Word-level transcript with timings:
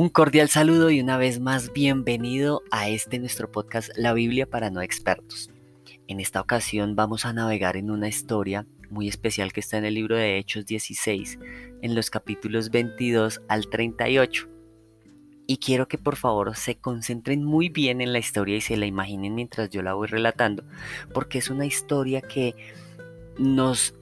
Un 0.00 0.10
cordial 0.10 0.48
saludo 0.48 0.92
y 0.92 1.00
una 1.00 1.16
vez 1.16 1.40
más 1.40 1.72
bienvenido 1.72 2.62
a 2.70 2.88
este 2.88 3.18
nuestro 3.18 3.50
podcast 3.50 3.90
La 3.96 4.12
Biblia 4.12 4.46
para 4.46 4.70
no 4.70 4.80
expertos. 4.80 5.50
En 6.06 6.20
esta 6.20 6.40
ocasión 6.40 6.94
vamos 6.94 7.26
a 7.26 7.32
navegar 7.32 7.76
en 7.76 7.90
una 7.90 8.06
historia 8.06 8.64
muy 8.90 9.08
especial 9.08 9.52
que 9.52 9.58
está 9.58 9.76
en 9.76 9.84
el 9.84 9.94
libro 9.94 10.14
de 10.14 10.38
Hechos 10.38 10.66
16, 10.66 11.40
en 11.82 11.96
los 11.96 12.10
capítulos 12.10 12.70
22 12.70 13.42
al 13.48 13.68
38. 13.68 14.48
Y 15.48 15.56
quiero 15.56 15.88
que 15.88 15.98
por 15.98 16.14
favor 16.14 16.54
se 16.54 16.76
concentren 16.76 17.42
muy 17.42 17.68
bien 17.68 18.00
en 18.00 18.12
la 18.12 18.20
historia 18.20 18.56
y 18.56 18.60
se 18.60 18.76
la 18.76 18.86
imaginen 18.86 19.34
mientras 19.34 19.68
yo 19.68 19.82
la 19.82 19.94
voy 19.94 20.06
relatando, 20.06 20.62
porque 21.12 21.38
es 21.38 21.50
una 21.50 21.66
historia 21.66 22.20
que 22.20 22.54
nos 23.36 23.96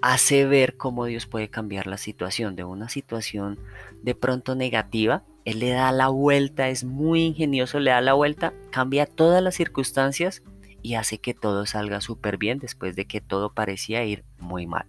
hace 0.00 0.46
ver 0.46 0.76
cómo 0.76 1.06
Dios 1.06 1.26
puede 1.26 1.48
cambiar 1.48 1.86
la 1.86 1.96
situación 1.96 2.56
de 2.56 2.64
una 2.64 2.88
situación 2.88 3.58
de 4.02 4.14
pronto 4.14 4.54
negativa. 4.54 5.24
Él 5.44 5.60
le 5.60 5.70
da 5.70 5.92
la 5.92 6.08
vuelta, 6.08 6.68
es 6.68 6.84
muy 6.84 7.24
ingenioso, 7.24 7.80
le 7.80 7.90
da 7.90 8.00
la 8.00 8.14
vuelta, 8.14 8.52
cambia 8.70 9.06
todas 9.06 9.42
las 9.42 9.54
circunstancias 9.54 10.42
y 10.82 10.94
hace 10.94 11.18
que 11.18 11.34
todo 11.34 11.66
salga 11.66 12.00
súper 12.00 12.38
bien 12.38 12.58
después 12.58 12.94
de 12.96 13.06
que 13.06 13.20
todo 13.20 13.52
parecía 13.52 14.04
ir 14.04 14.24
muy 14.38 14.66
mal. 14.66 14.86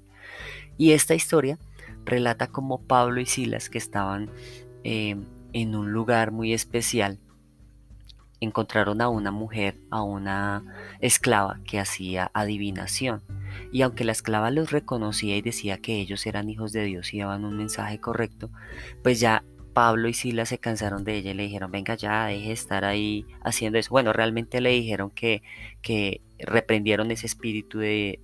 Y 0.77 0.91
esta 0.91 1.15
historia 1.15 1.57
relata 2.05 2.47
cómo 2.47 2.81
Pablo 2.81 3.19
y 3.21 3.25
Silas, 3.25 3.69
que 3.69 3.77
estaban 3.77 4.29
eh, 4.83 5.17
en 5.53 5.75
un 5.75 5.91
lugar 5.91 6.31
muy 6.31 6.53
especial, 6.53 7.19
encontraron 8.39 9.01
a 9.01 9.09
una 9.09 9.31
mujer, 9.31 9.77
a 9.89 10.03
una 10.03 10.63
esclava 10.99 11.59
que 11.65 11.79
hacía 11.79 12.31
adivinación. 12.33 13.21
Y 13.71 13.81
aunque 13.81 14.03
la 14.03 14.11
esclava 14.11 14.51
los 14.51 14.71
reconocía 14.71 15.37
y 15.37 15.41
decía 15.41 15.77
que 15.77 15.99
ellos 15.99 16.25
eran 16.25 16.49
hijos 16.49 16.71
de 16.71 16.83
Dios 16.83 17.13
y 17.13 17.19
daban 17.19 17.45
un 17.45 17.57
mensaje 17.57 17.99
correcto, 17.99 18.49
pues 19.03 19.19
ya 19.19 19.43
Pablo 19.73 20.09
y 20.09 20.13
Silas 20.13 20.49
se 20.49 20.57
cansaron 20.57 21.03
de 21.03 21.15
ella 21.15 21.31
y 21.31 21.35
le 21.35 21.43
dijeron, 21.43 21.71
venga 21.71 21.95
ya, 21.95 22.25
deje 22.25 22.47
de 22.47 22.53
estar 22.53 22.85
ahí 22.85 23.25
haciendo 23.41 23.77
eso. 23.77 23.91
Bueno, 23.91 24.13
realmente 24.13 24.61
le 24.61 24.71
dijeron 24.71 25.11
que, 25.11 25.41
que 25.81 26.21
reprendieron 26.37 27.11
ese 27.11 27.27
espíritu 27.27 27.79
de, 27.79 28.19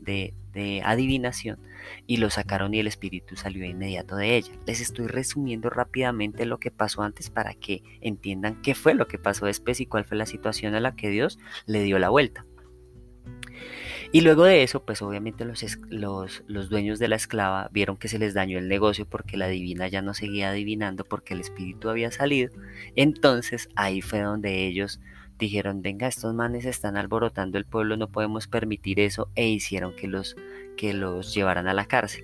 de 0.55 0.81
adivinación 0.83 1.59
y 2.07 2.17
lo 2.17 2.29
sacaron 2.29 2.73
y 2.73 2.79
el 2.79 2.87
espíritu 2.87 3.35
salió 3.35 3.65
inmediato 3.65 4.15
de 4.15 4.35
ella. 4.37 4.53
Les 4.65 4.81
estoy 4.81 5.07
resumiendo 5.07 5.69
rápidamente 5.69 6.45
lo 6.45 6.59
que 6.59 6.71
pasó 6.71 7.03
antes 7.03 7.29
para 7.29 7.53
que 7.53 7.83
entiendan 8.01 8.61
qué 8.61 8.73
fue 8.73 8.93
lo 8.93 9.07
que 9.07 9.19
pasó 9.19 9.45
después 9.45 9.79
y 9.79 9.85
cuál 9.85 10.05
fue 10.05 10.17
la 10.17 10.25
situación 10.25 10.75
a 10.75 10.79
la 10.79 10.95
que 10.95 11.09
Dios 11.09 11.37
le 11.67 11.83
dio 11.83 11.99
la 11.99 12.09
vuelta. 12.09 12.45
Y 14.11 14.21
luego 14.21 14.43
de 14.45 14.63
eso, 14.63 14.83
pues 14.83 15.01
obviamente 15.01 15.45
los, 15.45 15.63
los, 16.47 16.69
dueños 16.69 16.99
de 16.99 17.07
la 17.07 17.15
esclava 17.15 17.69
vieron 17.71 17.97
que 17.97 18.07
se 18.07 18.19
les 18.19 18.33
dañó 18.33 18.57
el 18.57 18.67
negocio 18.67 19.05
porque 19.05 19.37
la 19.37 19.47
divina 19.47 19.87
ya 19.87 20.01
no 20.01 20.13
seguía 20.13 20.49
adivinando 20.49 21.05
porque 21.05 21.33
el 21.33 21.41
espíritu 21.41 21.89
había 21.89 22.11
salido. 22.11 22.51
Entonces 22.95 23.69
ahí 23.75 24.01
fue 24.01 24.21
donde 24.21 24.67
ellos 24.67 24.99
dijeron, 25.37 25.81
venga, 25.81 26.07
estos 26.07 26.33
manes 26.33 26.65
están 26.65 26.97
alborotando 26.97 27.57
el 27.57 27.65
pueblo, 27.65 27.97
no 27.97 28.09
podemos 28.09 28.47
permitir 28.47 28.99
eso, 28.99 29.29
e 29.35 29.49
hicieron 29.49 29.93
que 29.95 30.07
los, 30.07 30.37
que 30.77 30.93
los 30.93 31.33
llevaran 31.33 31.67
a 31.67 31.73
la 31.73 31.85
cárcel. 31.85 32.23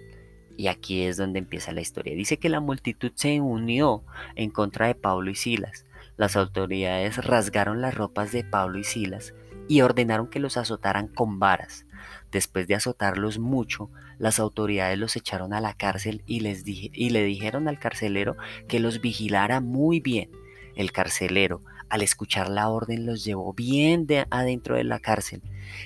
Y 0.55 0.67
aquí 0.67 1.01
es 1.03 1.17
donde 1.17 1.39
empieza 1.39 1.71
la 1.71 1.81
historia. 1.81 2.15
Dice 2.15 2.37
que 2.37 2.49
la 2.49 2.59
multitud 2.59 3.11
se 3.15 3.41
unió 3.41 4.03
en 4.35 4.51
contra 4.51 4.87
de 4.87 4.95
Pablo 4.95 5.31
y 5.31 5.35
Silas. 5.35 5.85
Las 6.17 6.35
autoridades 6.35 7.17
rasgaron 7.17 7.81
las 7.81 7.95
ropas 7.95 8.31
de 8.31 8.43
Pablo 8.43 8.77
y 8.77 8.83
Silas 8.83 9.33
y 9.71 9.83
ordenaron 9.83 10.27
que 10.27 10.41
los 10.41 10.57
azotaran 10.57 11.07
con 11.07 11.39
varas. 11.39 11.85
Después 12.29 12.67
de 12.67 12.75
azotarlos 12.75 13.39
mucho, 13.39 13.89
las 14.19 14.37
autoridades 14.37 14.99
los 14.99 15.15
echaron 15.15 15.53
a 15.53 15.61
la 15.61 15.75
cárcel 15.75 16.23
y, 16.25 16.41
les 16.41 16.65
le 16.65 17.23
dijeron 17.23 17.69
al 17.69 17.79
carcelero 17.79 18.35
que 18.67 18.81
los 18.81 18.99
vigilara 18.99 19.61
muy 19.61 20.01
bien. 20.01 20.29
El 20.75 20.91
carcelero, 20.91 21.63
al 21.87 22.01
escuchar 22.01 22.49
la 22.49 22.67
orden 22.67 23.05
los 23.05 23.23
llevó 23.23 23.53
bien 23.53 24.07
de 24.07 24.27
adentro 24.29 24.75
de 24.75 24.83
la 24.83 24.99
cárcel 24.99 25.41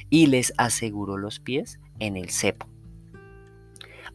y 0.09 0.25
les 0.25 0.51
aseguró 0.57 1.15
los 1.17 1.39
pies 1.39 1.79
en 1.99 2.17
el 2.17 2.31
cepo. 2.31 2.74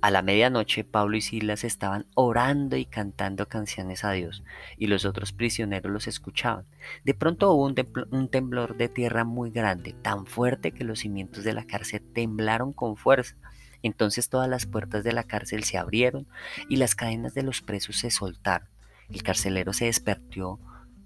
A 0.00 0.11
la 0.11 0.22
medianoche 0.22 0.83
Pablo 0.83 1.16
y 1.16 1.21
Silas 1.21 1.62
estaban 1.62 2.06
orando 2.15 2.77
y 2.77 2.87
cantando 2.87 3.49
canciones 3.49 4.03
a 4.05 4.12
Dios, 4.12 4.43
y 4.78 4.87
los 4.87 5.05
otros 5.05 5.33
prisioneros 5.33 5.93
los 5.93 6.06
escuchaban. 6.06 6.65
De 7.05 7.12
pronto 7.12 7.53
hubo 7.53 7.65
un, 7.65 8.28
temblor 8.28 8.77
de 8.77 8.88
tierra 8.88 9.25
muy 9.25 9.50
grande, 9.50 9.94
tan 10.00 10.25
fuerte 10.25 10.72
que 10.72 10.84
los 10.84 11.00
cimientos 11.00 11.44
de 11.44 11.53
la 11.53 11.66
cárcel 11.66 12.03
temblaron 12.15 12.72
con 12.72 12.97
fuerza. 12.97 13.37
Entonces 13.83 14.28
todas 14.28 14.49
las 14.49 14.66
puertas 14.66 15.05
de 15.05 15.12
la 15.12 15.25
cárcel 15.25 15.65
se 15.65 15.77
abrieron 15.77 16.27
y 16.69 16.77
las 16.77 16.94
cadenas 16.94 17.34
de 17.34 17.43
los 17.43 17.61
presos 17.61 17.97
se 17.97 18.11
soltaron. 18.11 18.69
El 19.11 19.22
carcelero 19.22 19.72
se 19.72 19.87
despertó 19.87 20.59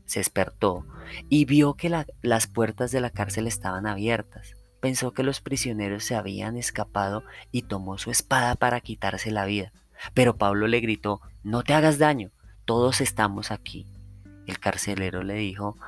se 0.04 0.20
despertó 0.20 0.86
y 1.28 1.44
vio 1.44 1.74
que 1.74 1.90
las 2.22 2.46
puertas 2.46 2.90
de 2.92 3.00
la 3.00 3.10
cárcel 3.10 3.46
estaban 3.46 3.86
abiertas. 3.86 4.54
Pensó 4.84 5.14
que 5.14 5.22
los 5.22 5.40
prisioneros 5.40 6.04
se 6.04 6.14
habían 6.14 6.58
escapado 6.58 7.24
y 7.50 7.62
tomó 7.62 7.96
su 7.96 8.10
espada 8.10 8.54
para 8.54 8.82
quitarse 8.82 9.30
la 9.30 9.46
vida. 9.46 9.72
Pero 10.12 10.36
Pablo 10.36 10.66
le 10.66 10.80
gritó, 10.80 11.22
no 11.42 11.62
te 11.62 11.72
hagas 11.72 11.96
daño, 11.96 12.32
todos 12.66 13.00
estamos 13.00 13.50
aquí. 13.50 13.86
El 14.46 14.58
carcelero 14.58 15.22
le 15.22 15.36
dijo 15.36 15.78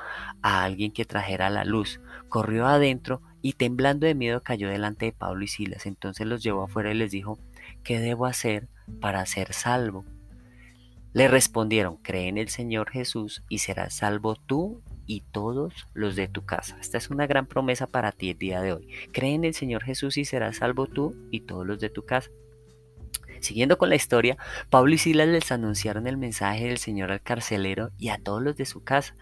a 0.41 0.63
alguien 0.63 0.91
que 0.91 1.05
trajera 1.05 1.51
la 1.51 1.63
luz, 1.63 2.01
corrió 2.27 2.65
adentro 2.65 3.21
y 3.43 3.53
temblando 3.53 4.07
de 4.07 4.15
miedo 4.15 4.41
cayó 4.41 4.67
delante 4.67 5.05
de 5.05 5.11
Pablo 5.11 5.43
y 5.43 5.47
Silas. 5.47 5.85
Entonces 5.85 6.25
los 6.25 6.41
llevó 6.41 6.63
afuera 6.63 6.89
y 6.89 6.95
les 6.95 7.11
dijo, 7.11 7.37
¿qué 7.83 7.99
debo 7.99 8.25
hacer 8.25 8.67
para 8.99 9.23
ser 9.27 9.53
salvo? 9.53 10.05
Le 11.13 11.27
respondieron, 11.27 11.97
cree 11.97 12.29
en 12.29 12.39
el 12.39 12.49
Señor 12.49 12.89
Jesús 12.89 13.43
y 13.47 13.59
serás 13.59 13.93
salvo 13.93 14.33
tú 14.33 14.81
y 15.07 15.21
todos 15.31 15.87
los 15.93 16.15
de 16.15 16.27
tu 16.27 16.45
casa. 16.45 16.77
Esta 16.79 16.97
es 16.97 17.09
una 17.09 17.25
gran 17.25 17.47
promesa 17.47 17.87
para 17.87 18.11
ti 18.11 18.29
el 18.29 18.37
día 18.37 18.61
de 18.61 18.73
hoy. 18.73 18.87
Cree 19.11 19.33
en 19.33 19.45
el 19.45 19.53
Señor 19.53 19.83
Jesús 19.83 20.17
y 20.17 20.25
serás 20.25 20.57
salvo 20.57 20.85
tú 20.85 21.15
y 21.31 21.41
todos 21.41 21.65
los 21.65 21.79
de 21.79 21.89
tu 21.89 22.05
casa. 22.05 22.29
Siguiendo 23.41 23.77
con 23.77 23.89
la 23.89 23.95
historia, 23.95 24.37
Pablo 24.69 24.93
y 24.93 24.97
Silas 24.97 25.27
les 25.27 25.51
anunciaron 25.51 26.07
el 26.07 26.17
mensaje 26.17 26.65
del 26.65 26.77
Señor 26.77 27.11
al 27.11 27.21
carcelero 27.21 27.91
y 27.97 28.09
a 28.09 28.17
todos 28.17 28.41
los 28.41 28.55
de 28.55 28.65
su 28.65 28.83
casa. 28.83 29.15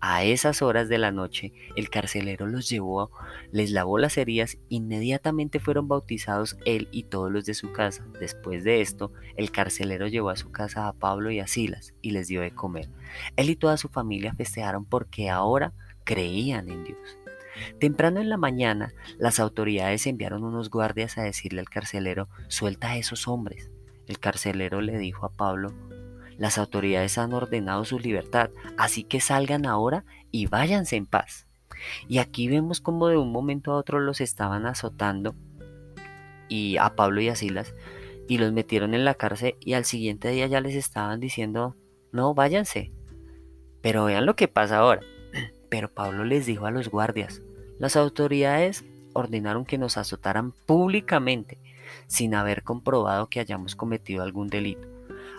A 0.00 0.22
esas 0.22 0.62
horas 0.62 0.88
de 0.88 0.98
la 0.98 1.10
noche, 1.10 1.52
el 1.74 1.90
carcelero 1.90 2.46
los 2.46 2.68
llevó, 2.68 3.10
les 3.50 3.72
lavó 3.72 3.98
las 3.98 4.16
heridas, 4.16 4.56
inmediatamente 4.68 5.58
fueron 5.58 5.88
bautizados 5.88 6.56
él 6.64 6.88
y 6.92 7.04
todos 7.04 7.32
los 7.32 7.44
de 7.46 7.54
su 7.54 7.72
casa. 7.72 8.06
Después 8.20 8.62
de 8.62 8.80
esto, 8.80 9.12
el 9.36 9.50
carcelero 9.50 10.06
llevó 10.06 10.30
a 10.30 10.36
su 10.36 10.52
casa 10.52 10.86
a 10.86 10.92
Pablo 10.92 11.32
y 11.32 11.40
a 11.40 11.48
Silas 11.48 11.94
y 12.00 12.12
les 12.12 12.28
dio 12.28 12.42
de 12.42 12.52
comer. 12.52 12.88
Él 13.34 13.50
y 13.50 13.56
toda 13.56 13.76
su 13.76 13.88
familia 13.88 14.34
festejaron 14.34 14.84
porque 14.84 15.30
ahora 15.30 15.72
creían 16.04 16.70
en 16.70 16.84
Dios. 16.84 17.17
Temprano 17.80 18.20
en 18.20 18.28
la 18.28 18.36
mañana, 18.36 18.94
las 19.18 19.40
autoridades 19.40 20.06
enviaron 20.06 20.44
unos 20.44 20.70
guardias 20.70 21.18
a 21.18 21.22
decirle 21.22 21.60
al 21.60 21.68
carcelero, 21.68 22.28
suelta 22.48 22.90
a 22.90 22.96
esos 22.96 23.28
hombres. 23.28 23.70
El 24.06 24.18
carcelero 24.18 24.80
le 24.80 24.98
dijo 24.98 25.26
a 25.26 25.32
Pablo, 25.32 25.72
las 26.38 26.56
autoridades 26.56 27.18
han 27.18 27.32
ordenado 27.32 27.84
su 27.84 27.98
libertad, 27.98 28.50
así 28.76 29.02
que 29.02 29.20
salgan 29.20 29.66
ahora 29.66 30.04
y 30.30 30.46
váyanse 30.46 30.96
en 30.96 31.06
paz. 31.06 31.46
Y 32.08 32.18
aquí 32.18 32.48
vemos 32.48 32.80
como 32.80 33.08
de 33.08 33.16
un 33.16 33.32
momento 33.32 33.72
a 33.72 33.76
otro 33.76 34.00
los 34.00 34.20
estaban 34.20 34.66
azotando 34.66 35.34
y 36.48 36.76
a 36.78 36.94
Pablo 36.94 37.20
y 37.20 37.28
a 37.28 37.36
Silas 37.36 37.74
y 38.28 38.38
los 38.38 38.52
metieron 38.52 38.94
en 38.94 39.04
la 39.04 39.14
cárcel 39.14 39.56
y 39.60 39.72
al 39.72 39.84
siguiente 39.84 40.28
día 40.28 40.46
ya 40.46 40.60
les 40.60 40.74
estaban 40.74 41.18
diciendo, 41.18 41.76
no, 42.12 42.34
váyanse. 42.34 42.92
Pero 43.80 44.04
vean 44.04 44.26
lo 44.26 44.36
que 44.36 44.48
pasa 44.48 44.78
ahora. 44.78 45.00
Pero 45.70 45.92
Pablo 45.92 46.24
les 46.24 46.46
dijo 46.46 46.66
a 46.66 46.70
los 46.70 46.90
guardias, 46.90 47.42
las 47.78 47.96
autoridades 47.96 48.84
ordenaron 49.12 49.64
que 49.64 49.78
nos 49.78 49.96
azotaran 49.96 50.52
públicamente 50.52 51.58
sin 52.06 52.34
haber 52.34 52.62
comprobado 52.62 53.28
que 53.28 53.40
hayamos 53.40 53.76
cometido 53.76 54.22
algún 54.22 54.48
delito, 54.48 54.88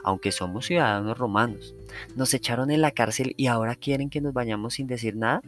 aunque 0.03 0.31
somos 0.31 0.65
ciudadanos 0.65 1.17
romanos. 1.17 1.75
Nos 2.15 2.33
echaron 2.33 2.71
en 2.71 2.81
la 2.81 2.91
cárcel 2.91 3.33
y 3.37 3.47
ahora 3.47 3.75
quieren 3.75 4.09
que 4.09 4.21
nos 4.21 4.33
vayamos 4.33 4.75
sin 4.75 4.87
decir 4.87 5.15
nada. 5.15 5.41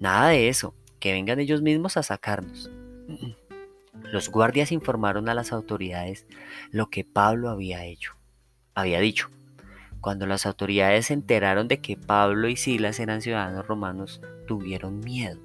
Nada 0.00 0.28
de 0.28 0.48
eso, 0.48 0.74
que 1.00 1.12
vengan 1.12 1.40
ellos 1.40 1.62
mismos 1.62 1.96
a 1.96 2.02
sacarnos. 2.02 2.70
Los 4.12 4.28
guardias 4.28 4.72
informaron 4.72 5.28
a 5.30 5.34
las 5.34 5.52
autoridades 5.52 6.26
lo 6.70 6.90
que 6.90 7.02
Pablo 7.02 7.48
había 7.48 7.86
hecho. 7.86 8.12
Había 8.74 9.00
dicho, 9.00 9.30
cuando 10.02 10.26
las 10.26 10.44
autoridades 10.44 11.06
se 11.06 11.14
enteraron 11.14 11.66
de 11.66 11.80
que 11.80 11.96
Pablo 11.96 12.48
y 12.48 12.56
Silas 12.56 13.00
eran 13.00 13.22
ciudadanos 13.22 13.66
romanos, 13.66 14.20
tuvieron 14.46 15.00
miedo 15.00 15.38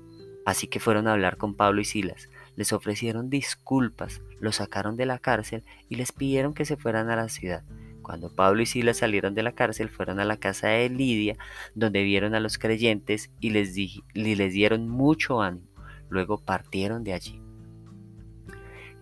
Así 0.48 0.68
que 0.68 0.80
fueron 0.80 1.10
a 1.10 1.12
hablar 1.12 1.36
con 1.36 1.56
Pablo 1.56 1.82
y 1.82 1.84
Silas, 1.84 2.30
les 2.56 2.72
ofrecieron 2.72 3.30
disculpas, 3.30 4.22
los 4.40 4.56
sacaron 4.56 4.96
de 4.96 5.06
la 5.06 5.20
cárcel 5.20 5.66
y 5.90 5.96
les 5.96 6.14
pidieron 6.14 6.54
que 6.54 6.64
se 6.64 6.78
fueran 6.78 7.10
a 7.10 7.18
la 7.18 7.28
ciudad. 7.28 7.66
Cuando 8.02 8.34
Pablo 8.34 8.62
y 8.62 8.66
Silas 8.66 8.96
salieron 8.96 9.36
de 9.36 9.44
la 9.44 9.52
cárcel, 9.52 9.90
fueron 9.90 10.22
a 10.22 10.24
la 10.24 10.38
casa 10.38 10.70
de 10.70 10.88
Lidia, 10.88 11.36
donde 11.76 12.02
vieron 12.02 12.34
a 12.34 12.40
los 12.40 12.58
creyentes 12.58 13.30
y 13.42 13.50
les, 13.50 13.76
les 14.14 14.54
dieron 14.54 14.88
mucho 14.88 15.42
ánimo. 15.42 15.68
Luego 16.08 16.38
partieron 16.38 17.04
de 17.04 17.12
allí. 17.12 17.42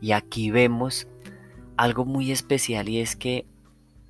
Y 0.01 0.13
aquí 0.13 0.49
vemos 0.49 1.07
algo 1.77 2.05
muy 2.05 2.31
especial 2.31 2.89
y 2.89 3.01
es 3.01 3.15
que 3.15 3.45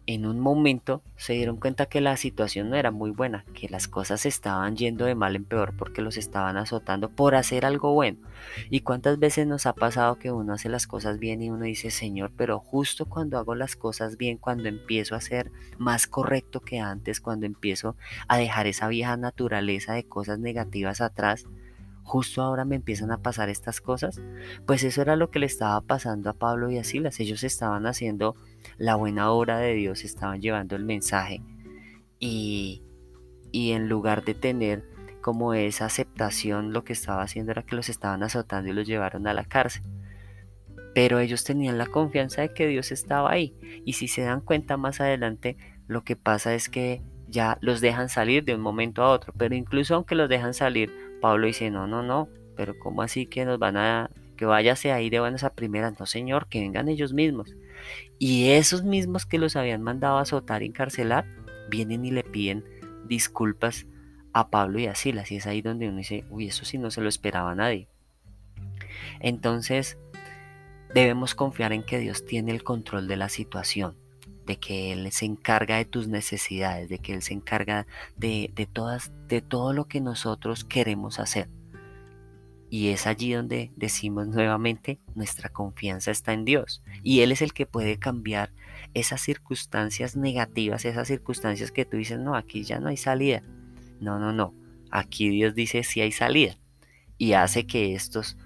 en 0.07 0.25
un 0.25 0.39
momento 0.39 1.01
se 1.15 1.33
dieron 1.33 1.57
cuenta 1.57 1.87
que 1.87 2.01
la 2.01 2.15
situación 2.17 2.69
no 2.69 2.75
era 2.75 2.91
muy 2.91 3.09
buena, 3.11 3.43
que 3.53 3.69
las 3.69 3.87
cosas 3.87 4.25
estaban 4.25 4.75
yendo 4.75 5.05
de 5.05 5.15
mal 5.15 5.35
en 5.35 5.45
peor 5.45 5.73
porque 5.77 6.01
los 6.01 6.17
estaban 6.17 6.57
azotando 6.57 7.09
por 7.09 7.35
hacer 7.35 7.65
algo 7.65 7.93
bueno. 7.93 8.19
¿Y 8.69 8.81
cuántas 8.81 9.17
veces 9.17 9.47
nos 9.47 9.65
ha 9.65 9.73
pasado 9.73 10.19
que 10.19 10.31
uno 10.31 10.53
hace 10.53 10.69
las 10.69 10.85
cosas 10.85 11.17
bien 11.17 11.41
y 11.41 11.49
uno 11.49 11.65
dice, 11.65 11.89
Señor, 11.89 12.31
pero 12.37 12.59
justo 12.59 13.05
cuando 13.05 13.37
hago 13.37 13.55
las 13.55 13.75
cosas 13.75 14.17
bien, 14.17 14.37
cuando 14.37 14.69
empiezo 14.69 15.15
a 15.15 15.21
ser 15.21 15.51
más 15.77 16.07
correcto 16.07 16.59
que 16.59 16.79
antes, 16.79 17.19
cuando 17.19 17.45
empiezo 17.45 17.95
a 18.27 18.37
dejar 18.37 18.67
esa 18.67 18.87
vieja 18.87 19.17
naturaleza 19.17 19.93
de 19.93 20.03
cosas 20.03 20.37
negativas 20.37 21.01
atrás, 21.01 21.45
justo 22.03 22.43
ahora 22.43 22.65
me 22.65 22.75
empiezan 22.75 23.11
a 23.11 23.17
pasar 23.17 23.49
estas 23.49 23.81
cosas? 23.81 24.21
Pues 24.67 24.83
eso 24.83 25.01
era 25.01 25.15
lo 25.15 25.31
que 25.31 25.39
le 25.39 25.47
estaba 25.47 25.81
pasando 25.81 26.29
a 26.29 26.33
Pablo 26.33 26.69
y 26.69 26.77
a 26.77 26.83
Silas. 26.83 27.19
Ellos 27.19 27.43
estaban 27.43 27.87
haciendo 27.87 28.35
la 28.77 28.95
buena 28.95 29.31
obra 29.31 29.59
de 29.59 29.73
Dios, 29.73 30.03
estaban 30.03 30.41
llevando 30.41 30.75
el 30.75 30.85
mensaje 30.85 31.41
y, 32.19 32.83
y 33.51 33.71
en 33.71 33.89
lugar 33.89 34.23
de 34.23 34.33
tener 34.33 34.83
como 35.25 35.55
esa 35.55 35.85
aceptación, 35.85 36.71
lo 36.71 36.83
que 36.83 36.93
estaba 36.93 37.23
haciendo 37.23 37.51
era 37.51 37.63
que 37.63 37.75
los 37.75 37.89
estaban 37.89 38.21
azotando 38.21 38.69
y 38.69 38.73
los 38.73 38.85
llevaron 38.85 39.25
a 39.25 39.33
la 39.33 39.43
cárcel. 39.43 39.81
Pero 40.93 41.17
ellos 41.17 41.43
tenían 41.43 41.79
la 41.79 41.87
confianza 41.87 42.43
de 42.43 42.53
que 42.53 42.67
Dios 42.67 42.91
estaba 42.91 43.31
ahí. 43.31 43.55
Y 43.85 43.93
si 43.93 44.07
se 44.07 44.21
dan 44.21 44.41
cuenta 44.41 44.77
más 44.77 45.01
adelante, 45.01 45.57
lo 45.87 46.03
que 46.03 46.15
pasa 46.15 46.53
es 46.53 46.69
que 46.69 47.01
ya 47.27 47.57
los 47.61 47.81
dejan 47.81 48.07
salir 48.07 48.43
de 48.43 48.53
un 48.53 48.61
momento 48.61 49.01
a 49.01 49.09
otro. 49.09 49.33
Pero 49.35 49.55
incluso 49.55 49.95
aunque 49.95 50.13
los 50.13 50.29
dejan 50.29 50.53
salir, 50.53 50.91
Pablo 51.21 51.47
dice, 51.47 51.71
no, 51.71 51.87
no, 51.87 52.03
no, 52.03 52.29
pero 52.55 52.77
¿cómo 52.77 53.01
así 53.01 53.25
que 53.25 53.45
nos 53.45 53.57
van 53.57 53.77
a, 53.77 54.11
que 54.37 54.45
váyase 54.45 54.91
ahí 54.91 55.09
de 55.09 55.21
buenas 55.21 55.43
a 55.43 55.55
primeras? 55.55 55.99
No, 55.99 56.05
señor, 56.05 56.47
que 56.49 56.61
vengan 56.61 56.87
ellos 56.87 57.13
mismos. 57.13 57.55
Y 58.19 58.49
esos 58.51 58.83
mismos 58.83 59.25
que 59.25 59.37
los 59.37 59.55
habían 59.55 59.81
mandado 59.81 60.17
a 60.17 60.21
azotar 60.21 60.63
y 60.63 60.67
encarcelar, 60.67 61.25
vienen 61.69 62.05
y 62.05 62.11
le 62.11 62.23
piden 62.23 62.63
disculpas 63.07 63.85
a 64.33 64.49
Pablo 64.49 64.79
y 64.79 64.87
a 64.87 64.95
Silas. 64.95 65.31
Y 65.31 65.37
es 65.37 65.47
ahí 65.47 65.61
donde 65.61 65.87
uno 65.87 65.97
dice, 65.97 66.25
uy, 66.29 66.47
eso 66.47 66.65
sí 66.65 66.77
no 66.77 66.91
se 66.91 67.01
lo 67.01 67.09
esperaba 67.09 67.55
nadie. 67.55 67.87
Entonces, 69.19 69.97
debemos 70.93 71.35
confiar 71.35 71.73
en 71.73 71.83
que 71.83 71.99
Dios 71.99 72.25
tiene 72.25 72.51
el 72.51 72.63
control 72.63 73.07
de 73.07 73.17
la 73.17 73.29
situación, 73.29 73.97
de 74.45 74.57
que 74.57 74.91
Él 74.91 75.11
se 75.11 75.25
encarga 75.25 75.77
de 75.77 75.85
tus 75.85 76.07
necesidades, 76.07 76.89
de 76.89 76.99
que 76.99 77.13
Él 77.13 77.21
se 77.21 77.33
encarga 77.33 77.87
de, 78.15 78.51
de, 78.55 78.65
todas, 78.65 79.11
de 79.27 79.41
todo 79.41 79.73
lo 79.73 79.85
que 79.85 80.01
nosotros 80.01 80.63
queremos 80.63 81.19
hacer. 81.19 81.49
Y 82.69 82.89
es 82.89 83.07
allí 83.07 83.33
donde 83.33 83.71
decimos 83.75 84.27
nuevamente, 84.27 84.99
nuestra 85.13 85.49
confianza 85.49 86.11
está 86.11 86.33
en 86.33 86.45
Dios. 86.45 86.83
Y 87.03 87.21
Él 87.21 87.31
es 87.31 87.41
el 87.41 87.53
que 87.53 87.65
puede 87.65 87.97
cambiar 87.97 88.51
esas 88.93 89.21
circunstancias 89.21 90.15
negativas, 90.15 90.85
esas 90.85 91.07
circunstancias 91.07 91.71
que 91.71 91.85
tú 91.85 91.97
dices, 91.97 92.19
no, 92.19 92.35
aquí 92.35 92.63
ya 92.63 92.79
no 92.79 92.89
hay 92.89 92.97
salida. 92.97 93.43
No, 93.99 94.19
no, 94.19 94.33
no. 94.33 94.53
Aquí 94.91 95.29
Dios 95.29 95.53
dice 95.55 95.83
sí 95.83 96.01
hay 96.01 96.11
salida. 96.11 96.57
Y 97.17 97.33
hace 97.33 97.65
que 97.65 97.93
estos 97.93 98.37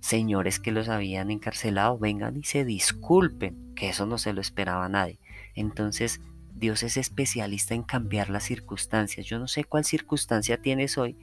señores 0.00 0.58
que 0.58 0.72
los 0.72 0.88
habían 0.88 1.30
encarcelado 1.30 1.98
vengan 1.98 2.36
y 2.36 2.44
se 2.44 2.64
disculpen, 2.64 3.74
que 3.74 3.90
eso 3.90 4.06
no 4.06 4.18
se 4.18 4.32
lo 4.32 4.40
esperaba 4.40 4.88
nadie. 4.88 5.18
Entonces, 5.54 6.20
Dios 6.54 6.82
es 6.82 6.96
especialista 6.96 7.74
en 7.74 7.82
cambiar 7.82 8.28
las 8.30 8.44
circunstancias. 8.44 9.26
Yo 9.26 9.38
no 9.38 9.48
sé 9.48 9.64
cuál 9.64 9.84
circunstancia 9.84 10.60
tienes 10.60 10.98
hoy, 10.98 11.16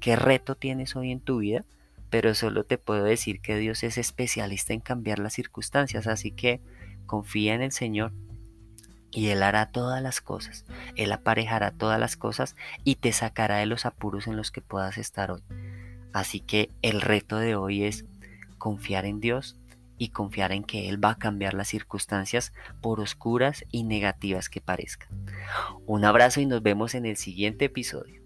qué 0.00 0.16
reto 0.16 0.54
tienes 0.54 0.96
hoy 0.96 1.10
en 1.10 1.20
tu 1.20 1.38
vida, 1.38 1.64
pero 2.10 2.34
solo 2.34 2.64
te 2.64 2.78
puedo 2.78 3.04
decir 3.04 3.40
que 3.40 3.56
Dios 3.56 3.82
es 3.82 3.98
especialista 3.98 4.72
en 4.72 4.80
cambiar 4.80 5.18
las 5.18 5.34
circunstancias, 5.34 6.06
así 6.06 6.30
que 6.30 6.60
confía 7.06 7.54
en 7.54 7.62
el 7.62 7.72
Señor 7.72 8.12
y 9.10 9.28
Él 9.28 9.42
hará 9.42 9.70
todas 9.70 10.02
las 10.02 10.20
cosas, 10.20 10.64
Él 10.96 11.12
aparejará 11.12 11.70
todas 11.70 11.98
las 11.98 12.16
cosas 12.16 12.56
y 12.84 12.96
te 12.96 13.12
sacará 13.12 13.56
de 13.56 13.66
los 13.66 13.86
apuros 13.86 14.26
en 14.26 14.36
los 14.36 14.50
que 14.50 14.60
puedas 14.60 14.98
estar 14.98 15.30
hoy. 15.30 15.42
Así 16.12 16.40
que 16.40 16.70
el 16.82 17.00
reto 17.00 17.36
de 17.36 17.56
hoy 17.56 17.84
es 17.84 18.04
confiar 18.58 19.04
en 19.04 19.20
Dios 19.20 19.58
y 19.98 20.08
confiar 20.10 20.52
en 20.52 20.64
que 20.64 20.88
Él 20.88 21.02
va 21.02 21.10
a 21.10 21.18
cambiar 21.18 21.54
las 21.54 21.68
circunstancias 21.68 22.52
por 22.80 23.00
oscuras 23.00 23.64
y 23.70 23.82
negativas 23.82 24.48
que 24.48 24.60
parezcan. 24.60 25.08
Un 25.86 26.04
abrazo 26.04 26.40
y 26.40 26.46
nos 26.46 26.62
vemos 26.62 26.94
en 26.94 27.04
el 27.04 27.16
siguiente 27.16 27.66
episodio. 27.66 28.22